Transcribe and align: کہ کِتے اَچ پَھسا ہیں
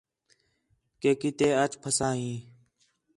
کہ 1.01 1.11
کِتے 1.21 1.47
اَچ 1.61 1.71
پَھسا 1.81 2.09
ہیں 2.19 2.37